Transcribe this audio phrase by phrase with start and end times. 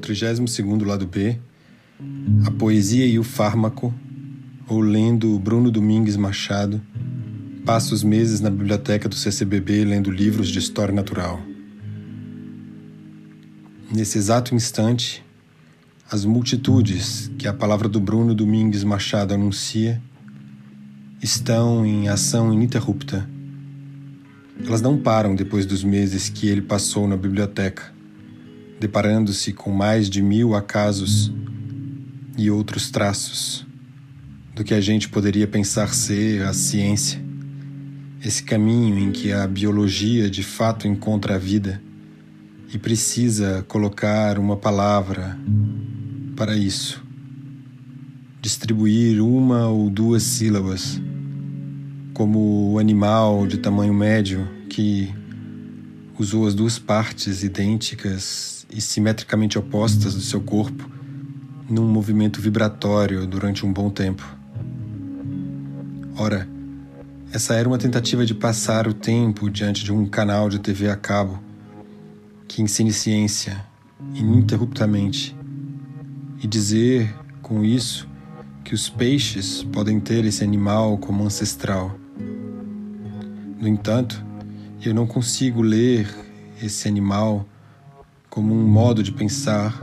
[0.00, 1.38] Para o 32º lado B,
[2.46, 3.94] A Poesia e o Fármaco,
[4.66, 6.80] ou lendo Bruno Domingues Machado,
[7.66, 11.38] passa os meses na biblioteca do CCBB lendo livros de história natural.
[13.92, 15.22] Nesse exato instante,
[16.10, 20.00] as multitudes que a palavra do Bruno Domingues Machado anuncia
[21.22, 23.28] estão em ação ininterrupta.
[24.64, 27.99] Elas não param depois dos meses que ele passou na biblioteca,
[28.80, 31.30] deparando-se com mais de mil acasos
[32.36, 33.66] e outros traços
[34.56, 37.22] do que a gente poderia pensar ser a ciência,
[38.24, 41.80] esse caminho em que a biologia de fato encontra a vida
[42.72, 45.38] e precisa colocar uma palavra
[46.34, 47.04] para isso.
[48.40, 51.00] Distribuir uma ou duas sílabas
[52.14, 55.14] como o animal de tamanho médio que
[56.20, 60.90] usou as duas partes idênticas e simetricamente opostas do seu corpo
[61.66, 64.22] num movimento vibratório durante um bom tempo.
[66.14, 66.46] Ora,
[67.32, 70.96] essa era uma tentativa de passar o tempo diante de um canal de TV a
[70.96, 71.42] cabo
[72.46, 73.64] que ensine ciência
[74.12, 75.34] ininterruptamente
[76.42, 78.06] e dizer com isso
[78.62, 81.98] que os peixes podem ter esse animal como ancestral.
[83.58, 84.29] No entanto,
[84.88, 86.08] eu não consigo ler
[86.62, 87.46] esse animal
[88.30, 89.78] como um modo de pensar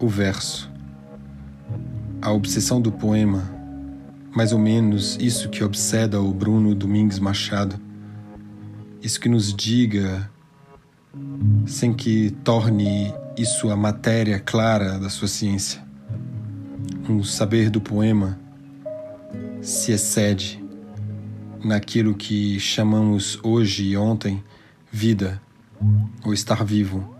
[0.00, 0.68] o verso.
[2.20, 3.48] A obsessão do poema,
[4.34, 7.78] mais ou menos isso que obseda o Bruno Domingues Machado,
[9.00, 10.28] isso que nos diga,
[11.66, 15.84] sem que torne isso a matéria clara da sua ciência.
[17.08, 18.38] Um saber do poema
[19.60, 20.63] se excede
[21.64, 24.44] naquilo que chamamos hoje e ontem
[24.92, 25.40] vida
[26.24, 27.14] ou estar vivo.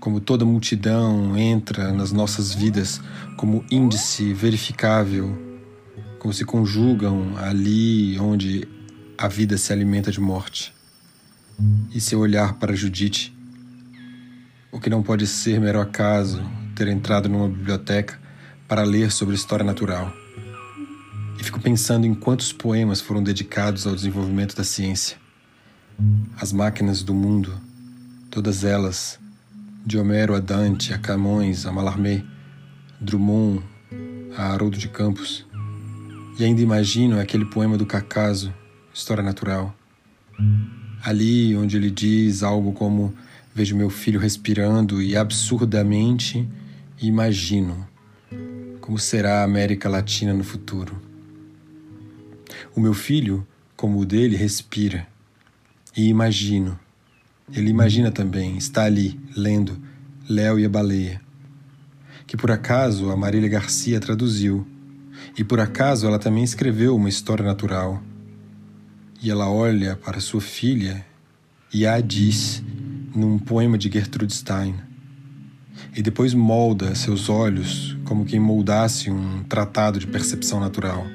[0.00, 3.00] Como toda multidão entra nas nossas vidas
[3.36, 5.36] como índice verificável,
[6.18, 8.68] como se conjugam ali onde
[9.18, 10.72] a vida se alimenta de morte.
[11.94, 13.36] E seu olhar para Judite,
[14.72, 16.42] o que não pode ser mero acaso
[16.74, 18.18] ter entrado numa biblioteca
[18.66, 20.21] para ler sobre história natural
[21.42, 25.16] e fico pensando em quantos poemas foram dedicados ao desenvolvimento da ciência.
[26.40, 27.60] As máquinas do mundo,
[28.30, 29.18] todas elas,
[29.84, 32.22] de Homero a Dante, a Camões, a Mallarmé,
[33.00, 33.60] Drummond,
[34.36, 35.44] a Haroldo de Campos.
[36.38, 38.54] E ainda imagino aquele poema do Cacaso,
[38.94, 39.74] História Natural.
[41.02, 43.12] Ali onde ele diz algo como:
[43.52, 46.48] Vejo meu filho respirando e absurdamente
[47.00, 47.84] imagino
[48.80, 51.10] como será a América Latina no futuro.
[52.74, 53.46] O meu filho,
[53.76, 55.06] como o dele, respira.
[55.94, 56.78] E imagino.
[57.52, 59.78] Ele imagina também, está ali, lendo
[60.26, 61.20] Léo e a Baleia.
[62.26, 64.66] Que por acaso a Marília Garcia traduziu.
[65.36, 68.02] E por acaso ela também escreveu uma história natural.
[69.22, 71.04] E ela olha para sua filha
[71.72, 72.62] e a diz
[73.14, 74.76] num poema de Gertrude Stein.
[75.94, 81.06] E depois molda seus olhos como quem moldasse um tratado de percepção natural.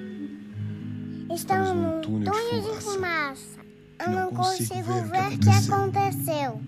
[4.37, 6.61] Consigo, consigo ver, ver o que aconteceu.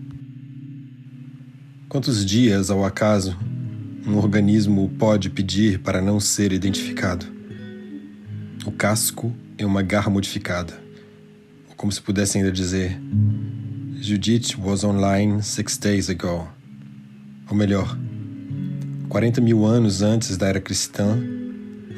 [1.88, 3.38] Quantos dias, ao acaso,
[4.06, 7.26] um organismo pode pedir para não ser identificado?
[8.66, 10.74] O casco é uma garra modificada.
[11.70, 13.00] Ou como se pudesse ainda dizer,
[14.02, 16.48] Judith was online six days ago.
[17.50, 17.98] Ou melhor,
[19.08, 21.18] 40 mil anos antes da era cristã,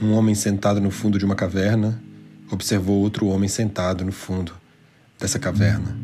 [0.02, 2.02] um homem sentado no fundo de uma caverna
[2.50, 4.61] observou outro homem sentado no fundo
[5.22, 5.96] dessa caverna.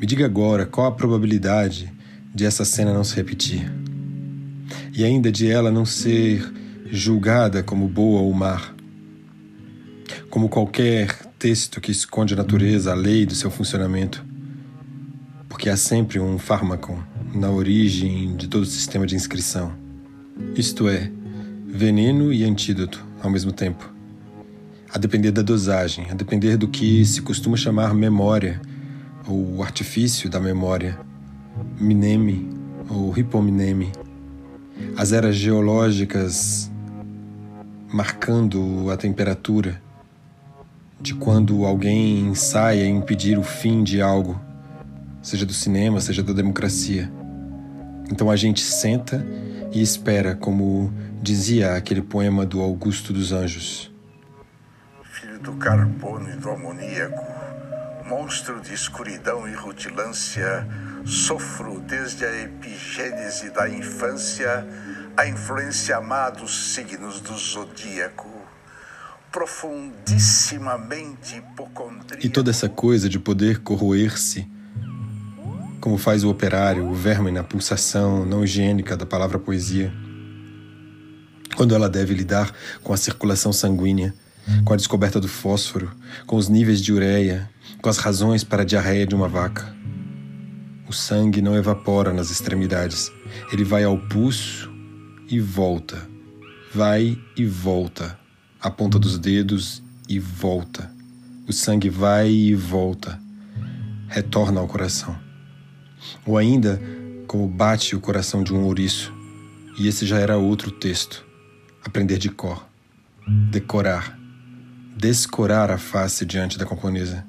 [0.00, 1.92] Me diga agora qual a probabilidade
[2.32, 3.70] de essa cena não se repetir
[4.92, 6.52] e ainda de ela não ser
[6.90, 8.62] julgada como boa ou má.
[10.30, 14.24] Como qualquer texto que esconde a natureza, a lei do seu funcionamento,
[15.48, 17.02] porque há sempre um fármaco
[17.34, 19.72] na origem de todo sistema de inscrição.
[20.56, 21.10] Isto é,
[21.66, 23.93] veneno e antídoto ao mesmo tempo
[24.94, 28.60] a depender da dosagem, a depender do que se costuma chamar memória,
[29.26, 30.96] ou artifício da memória,
[31.80, 32.48] mineme
[32.88, 33.90] ou hipomineme.
[34.96, 36.70] As eras geológicas
[37.92, 39.82] marcando a temperatura
[41.00, 44.40] de quando alguém ensaia impedir o fim de algo,
[45.20, 47.10] seja do cinema, seja da democracia.
[48.12, 49.26] Então a gente senta
[49.72, 53.92] e espera, como dizia aquele poema do Augusto dos Anjos
[55.42, 57.24] do carbono e do amoníaco,
[58.06, 60.66] monstro de escuridão e rutilância,
[61.04, 64.64] sofro desde a epigênese da infância
[65.16, 68.28] a influência má dos signos do zodíaco.
[69.30, 72.26] Profundissimamente hipocondríaco.
[72.26, 74.48] E toda essa coisa de poder corroer-se,
[75.80, 79.92] como faz o operário, o verme na pulsação não higiênica da palavra poesia,
[81.56, 84.14] quando ela deve lidar com a circulação sanguínea,
[84.64, 85.90] com a descoberta do fósforo,
[86.26, 87.50] com os níveis de ureia,
[87.80, 89.74] com as razões para a diarreia de uma vaca.
[90.88, 93.10] O sangue não evapora nas extremidades,
[93.52, 94.72] ele vai ao pulso
[95.28, 96.06] e volta,
[96.72, 98.18] vai e volta,
[98.60, 100.90] a ponta dos dedos e volta.
[101.48, 103.18] O sangue vai e volta,
[104.08, 105.18] retorna ao coração.
[106.26, 106.80] Ou ainda,
[107.26, 109.12] como bate o coração de um ouriço,
[109.78, 111.24] e esse já era outro texto.
[111.84, 112.66] Aprender de cor,
[113.50, 114.18] decorar,
[114.96, 117.24] descorar a face diante da camponesa.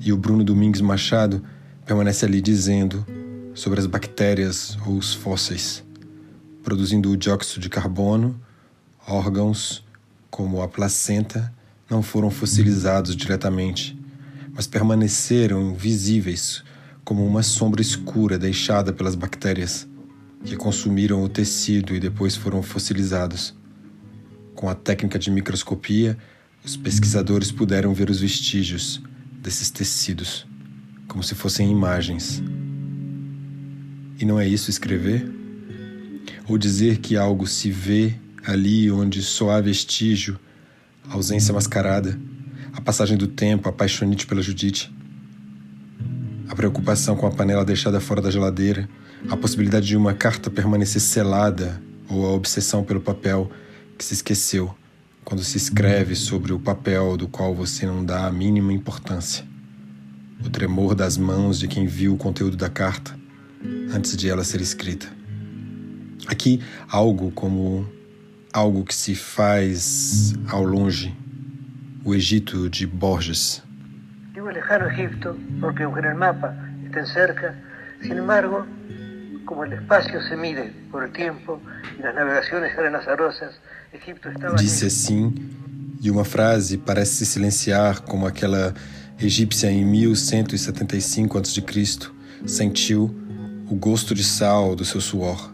[0.00, 1.42] E o Bruno Domingues Machado
[1.84, 3.06] permanece ali dizendo
[3.54, 5.84] sobre as bactérias ou os fósseis
[6.62, 8.40] produzindo o dióxido de carbono,
[9.06, 9.84] órgãos
[10.30, 11.52] como a placenta
[11.90, 13.98] não foram fossilizados diretamente,
[14.54, 16.62] mas permaneceram visíveis
[17.04, 19.88] como uma sombra escura deixada pelas bactérias,
[20.44, 23.54] que consumiram o tecido e depois foram fossilizados.
[24.54, 26.16] Com a técnica de microscopia,
[26.64, 29.00] os pesquisadores puderam ver os vestígios
[29.40, 30.46] desses tecidos,
[31.08, 32.42] como se fossem imagens.
[34.18, 35.42] E não é isso escrever?
[36.48, 38.14] ou dizer que algo se vê
[38.44, 40.38] ali onde só há vestígio,
[41.08, 42.18] ausência mascarada,
[42.72, 44.92] a passagem do tempo, a paixonite pela Judite,
[46.48, 48.88] a preocupação com a panela deixada fora da geladeira,
[49.28, 53.50] a possibilidade de uma carta permanecer selada ou a obsessão pelo papel
[53.96, 54.74] que se esqueceu
[55.24, 59.44] quando se escreve sobre o papel do qual você não dá a mínima importância.
[60.44, 63.16] O tremor das mãos de quem viu o conteúdo da carta
[63.94, 65.06] antes de ela ser escrita.
[66.26, 67.86] Aqui, algo como
[68.52, 71.14] algo que se faz ao longe,
[72.04, 73.62] o Egito de Borges.
[74.34, 76.54] Digo lejano Egipto porque en el mapa
[76.84, 77.54] estén cerca,
[78.02, 78.66] sin embargo,
[79.52, 81.60] como el espacio se mide por el tiempo
[81.98, 83.50] y las navegaciones eran azarosas,
[83.92, 85.34] Egipto estaba Disse assim,
[86.00, 88.72] e uma frase parece se silenciar como aquela
[89.20, 91.62] egípcia em 1175 a.C.
[92.46, 93.14] sentiu
[93.68, 95.52] o gosto de sal do seu suor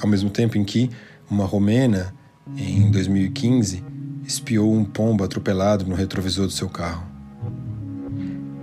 [0.00, 0.88] ao mesmo tempo em que
[1.28, 2.14] uma romena,
[2.56, 3.82] em 2015,
[4.24, 7.04] espiou um pombo atropelado no retrovisor do seu carro.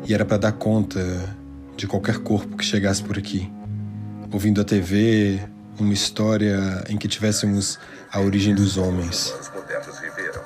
[0.08, 1.36] E era para dar conta
[1.76, 3.52] de qualquer corpo que chegasse por aqui,
[4.32, 5.40] ouvindo a TV
[5.80, 7.80] uma história em que tivéssemos
[8.12, 9.34] a origem dos homens.
[9.40, 10.42] Os modernos viveram.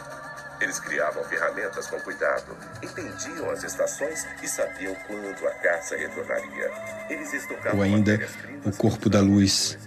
[0.62, 6.72] Eles criavam ferramentas com cuidado, entendiam as estações e sabiam quando a caça retornaria.
[7.10, 8.20] Eles Ou ainda
[8.66, 9.78] o corpo da luz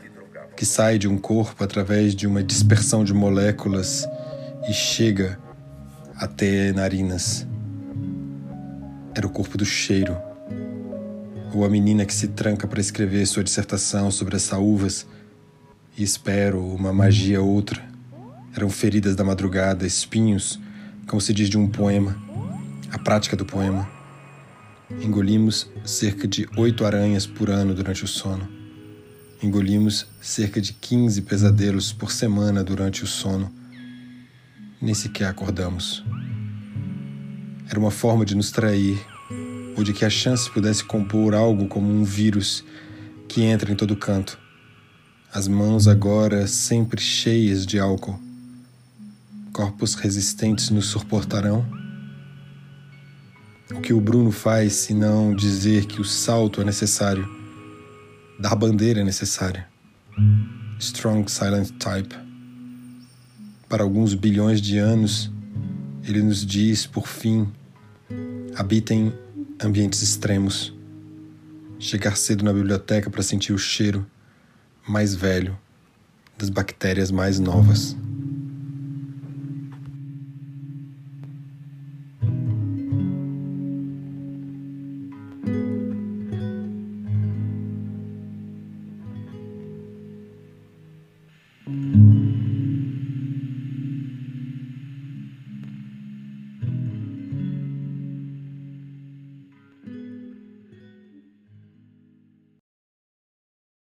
[0.55, 4.07] que sai de um corpo através de uma dispersão de moléculas
[4.69, 5.39] e chega
[6.17, 7.47] até narinas.
[9.15, 10.28] Era o corpo do cheiro.
[11.55, 15.07] Ou a menina que se tranca para escrever sua dissertação sobre as saúvas
[15.97, 17.83] e espero uma magia outra.
[18.55, 20.61] Eram feridas da madrugada, espinhos,
[21.07, 22.17] como se diz de um poema,
[22.91, 23.89] a prática do poema.
[25.03, 28.49] Engolimos cerca de oito aranhas por ano durante o sono.
[29.43, 33.53] Engolimos cerca de 15 pesadelos por semana durante o sono.
[34.81, 36.05] Nem sequer acordamos.
[37.69, 38.99] Era uma forma de nos trair,
[39.79, 42.65] ou de que a chance pudesse compor algo como um vírus
[43.29, 44.37] que entra em todo canto.
[45.33, 48.19] As mãos agora sempre cheias de álcool.
[49.53, 51.65] Corpos resistentes nos suportarão?
[53.71, 57.29] O que o Bruno faz se não dizer que o salto é necessário?
[58.41, 59.69] Dar bandeira é necessária.
[60.81, 62.17] Strong Silent Type.
[63.69, 65.31] Para alguns bilhões de anos,
[66.03, 67.47] ele nos diz, por fim,
[68.57, 69.13] habitem
[69.63, 70.75] ambientes extremos.
[71.79, 74.07] Chegar cedo na biblioteca para sentir o cheiro
[74.87, 75.57] mais velho
[76.37, 77.97] das bactérias mais novas.